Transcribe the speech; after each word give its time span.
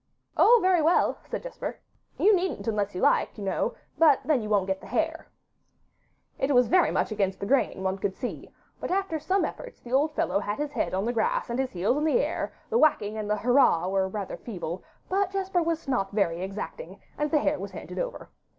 'Oh, 0.35 0.57
very 0.63 0.81
well,' 0.81 1.19
said 1.29 1.43
Jesper, 1.43 1.79
'you 2.17 2.35
needn't 2.35 2.67
unless 2.67 2.95
you 2.95 3.01
like, 3.01 3.37
you 3.37 3.43
know; 3.43 3.75
but 3.99 4.19
then 4.25 4.41
you 4.41 4.49
won't 4.49 4.65
get 4.65 4.81
the 4.81 4.87
hare.' 4.87 5.27
It 6.39 6.51
went 6.55 6.65
very 6.69 6.89
much 6.89 7.11
against 7.11 7.39
the 7.39 7.45
grain, 7.45 7.83
one 7.83 7.99
could 7.99 8.15
see, 8.15 8.51
but 8.79 8.89
after 8.89 9.19
some 9.19 9.45
efforts 9.45 9.79
the 9.79 9.93
old 9.93 10.15
fellow 10.15 10.39
had 10.39 10.57
his 10.57 10.71
head 10.71 10.95
on 10.95 11.05
the 11.05 11.13
grass 11.13 11.51
and 11.51 11.59
his 11.59 11.71
heels 11.73 11.97
in 11.97 12.03
the 12.03 12.19
air; 12.19 12.51
the 12.71 12.79
whacking 12.79 13.15
and 13.15 13.29
the 13.29 13.37
'Hurrah' 13.37 13.89
were 13.89 14.07
rather 14.09 14.37
feeble, 14.37 14.83
but 15.07 15.29
Jesper 15.29 15.61
was 15.61 15.87
not 15.87 16.09
very 16.11 16.41
exacting, 16.41 16.99
and 17.15 17.29
the 17.29 17.37
hare 17.37 17.59
was 17.59 17.69
handed 17.73 17.99
over. 17.99 18.31